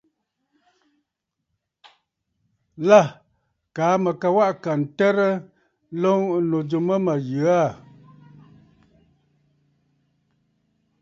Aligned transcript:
Lâ 2.87 2.99
kaa 3.75 3.95
mə̀ 4.03 4.13
ka 4.21 4.27
waꞌà 4.35 4.61
kà 4.63 4.71
ǹtərə 4.81 5.29
nloŋ 5.97 6.21
ɨnnù 6.37 6.57
jû 6.69 6.79
mə 6.87 6.95
mə̀ 7.05 7.17
yə 7.29 7.43
aà. 7.63 7.69